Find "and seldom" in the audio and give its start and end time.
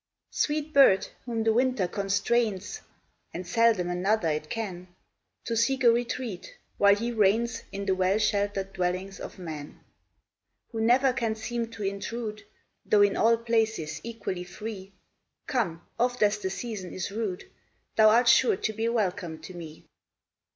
3.35-3.87